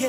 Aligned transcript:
You 0.00 0.08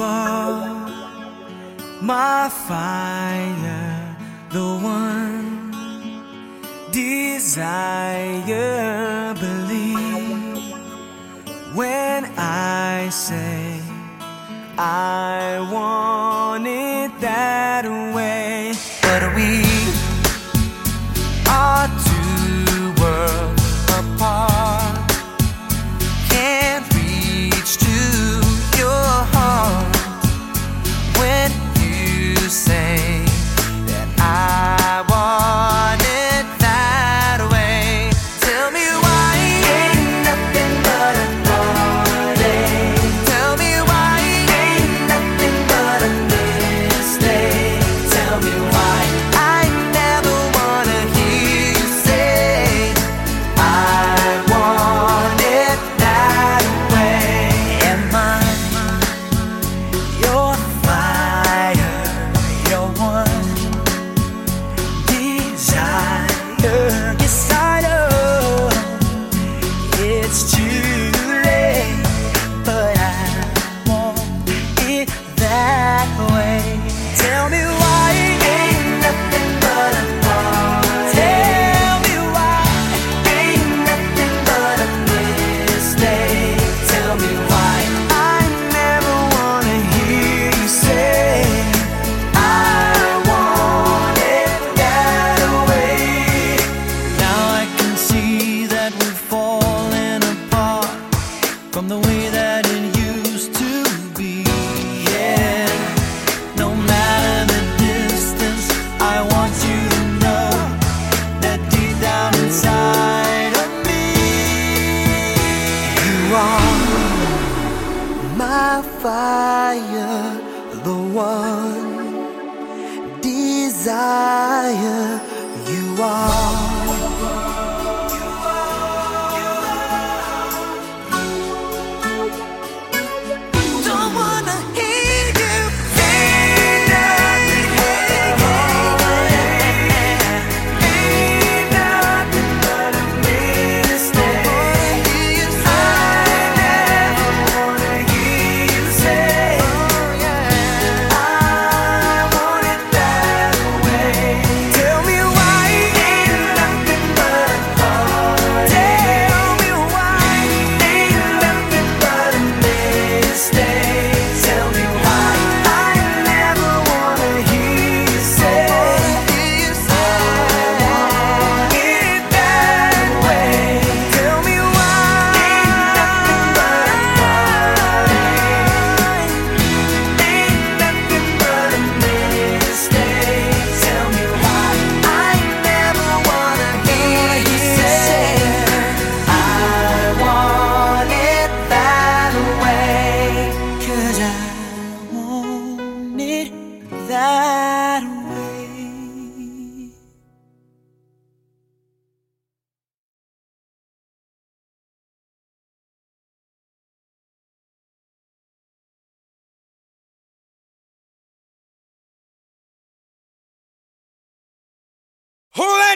are 0.00 0.90
my 2.00 2.48
fire, 2.48 4.16
the 4.50 4.66
one 4.82 5.70
desire. 6.90 8.71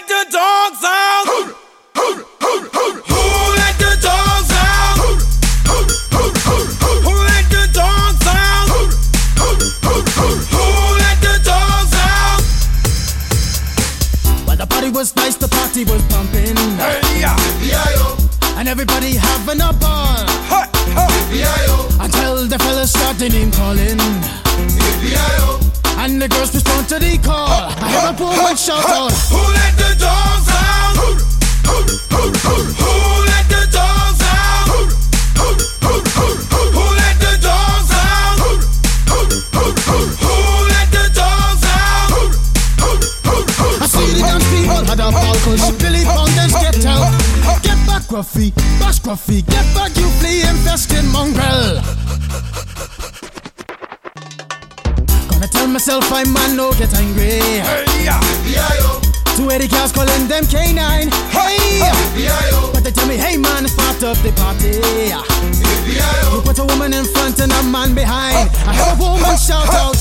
the 0.09 0.27
dogs 0.31 0.85
out? 0.85 1.57
was 14.97 15.15
nice, 15.15 15.37
the 15.37 15.47
party 15.47 15.85
was 15.85 16.03
pumping. 16.05 16.57
Hey, 16.79 17.21
yeah. 17.21 18.59
And 18.59 18.67
everybody 18.67 19.15
having 19.15 19.61
a 19.61 19.73
ball. 19.75 20.25
Hey, 20.49 20.65
hey. 20.97 21.47
Until 22.01 22.47
the 22.47 22.59
fella 22.59 22.87
started 22.87 23.33
name 23.33 23.51
calling. 23.51 23.99
B-I-O. 25.03 25.66
And 26.07 26.23
the 26.23 26.29
girls 26.29 26.55
respond 26.55 26.89
to 26.91 27.01
the 27.01 27.19
call. 27.19 27.51
I 27.51 27.91
hear 27.91 28.07
a 28.07 28.15
poor 28.15 28.31
man 28.31 28.55
shout 28.55 28.79
out. 28.79 29.11
Who 29.27 29.43
let 29.43 29.75
the 29.75 29.91
dogs 29.99 30.47
out? 30.55 30.95
Who, 31.03 31.19
who, 31.67 31.83
who, 32.15 32.23
who, 32.47 32.55
who 32.79 32.95
let 33.27 33.43
the 33.51 33.67
dogs 33.75 34.23
out? 34.23 34.71
Who, 34.71 34.87
who, 34.87 35.51
who, 35.83 35.99
who, 36.07 36.31
who, 36.47 36.85
let 36.95 37.19
the 37.19 37.35
dogs 37.43 37.91
out? 37.91 38.39
Who, 38.39 38.55
who, 39.11 39.19
who, 39.51 39.99
who, 40.23 40.35
let 40.71 40.87
the 40.95 41.11
dogs 41.11 41.67
out? 41.75 42.31
I 43.83 43.87
see 43.91 44.07
the 44.15 44.23
dance 44.23 44.47
people 44.47 44.87
had 44.87 45.03
a 45.03 45.11
balcony. 45.11 45.59
Billy 45.75 46.07
Fountains 46.07 46.55
get 46.55 46.87
out. 46.87 47.11
Get 47.67 47.83
back, 47.83 48.07
Gruffy. 48.07 48.55
Bash, 48.79 49.03
Gruffy. 49.03 49.43
Get 49.43 49.67
back, 49.75 49.91
you 49.99 50.07
flea 50.23 50.47
infested 50.47 51.03
mongrel. 51.11 51.83
Gonna 55.37 55.49
tell 55.49 55.67
myself 55.67 56.11
I'm 56.11 56.33
man, 56.33 56.57
no 56.57 56.73
get 56.73 56.95
angry. 56.95 57.45
Hey, 57.61 57.85
yeah. 58.05 58.19
B-I-O. 58.43 59.03
Two 59.37 59.51
Eddie 59.51 59.69
girls 59.69 59.93
calling 59.93 60.27
them 60.29 60.45
K9. 60.45 61.13
Hey, 61.29 61.85
B-I-O. 62.17 62.71
But 62.73 62.85
they 62.85 62.91
tell 62.91 63.07
me, 63.07 63.19
hey 63.19 63.37
man, 63.37 63.67
it's 63.67 63.75
part 63.75 64.03
of 64.03 64.17
the 64.23 64.33
party. 64.33 64.81
You 66.33 66.41
put 66.41 66.59
a 66.59 66.65
woman 66.65 66.95
in 66.95 67.05
front 67.05 67.39
and 67.41 67.53
a 67.53 67.63
man 67.65 67.95
behind. 67.95 68.49
I 68.65 68.73
have 68.73 68.99
a 68.99 69.03
woman 69.03 69.37
shout 69.37 69.69
out. 69.75 69.96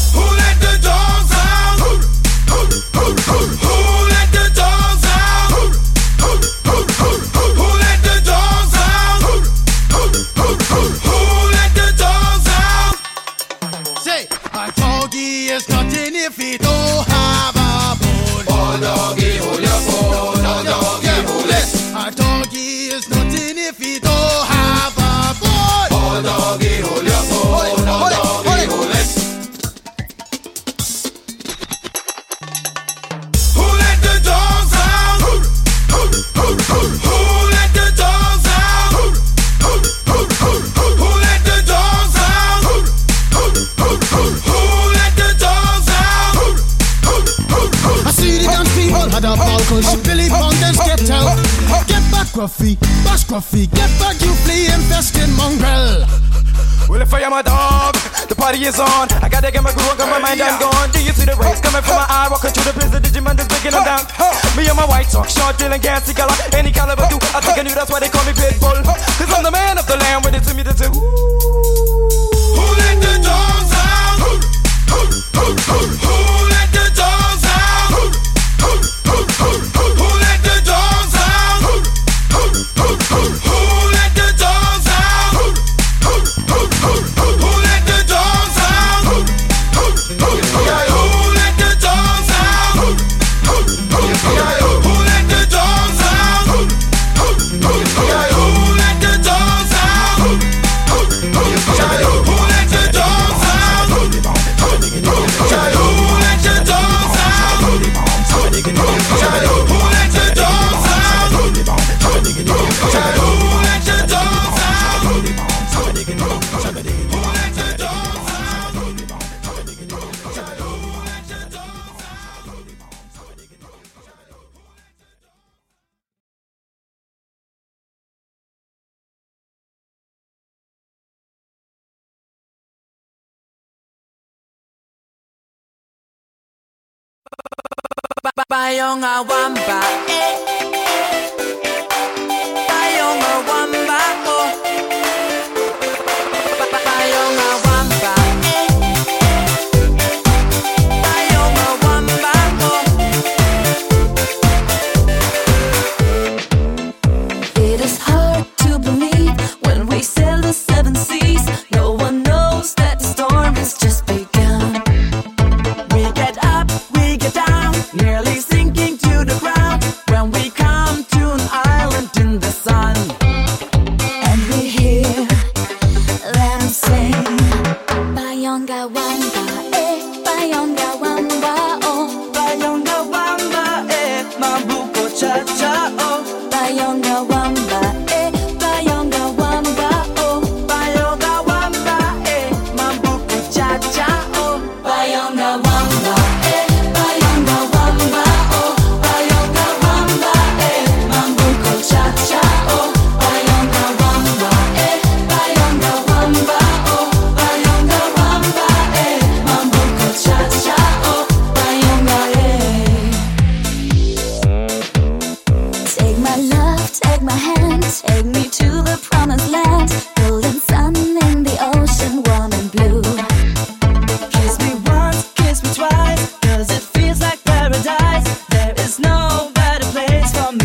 dance 230.34 230.56
me. 230.56 230.64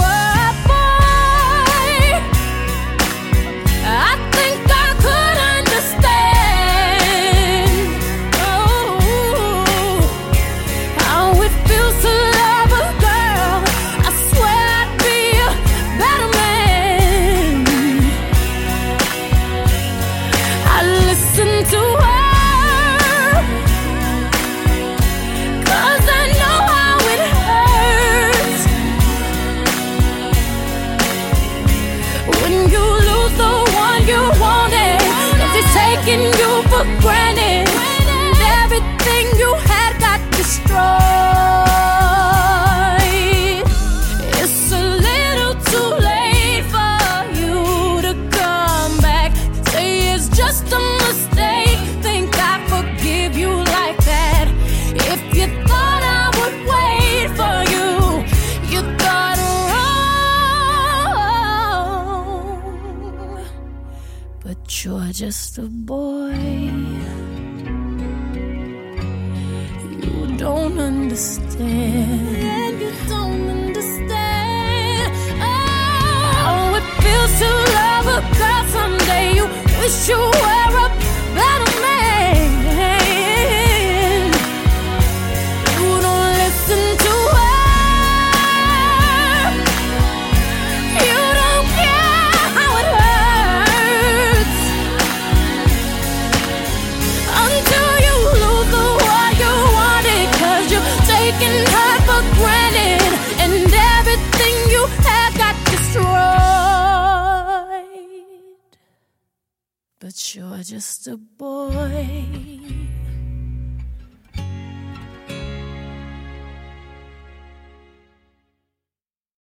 don't 71.21 72.00